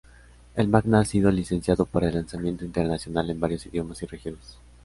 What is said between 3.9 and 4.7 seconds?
y regiones.